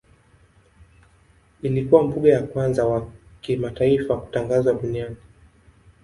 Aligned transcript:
Ilikuwa 1.61 2.03
mbuga 2.03 2.31
ya 2.31 2.43
kwanza 2.43 2.85
wa 2.85 3.07
kitaifa 3.41 4.17
kutangazwa 4.17 4.73
duniani. 4.73 5.15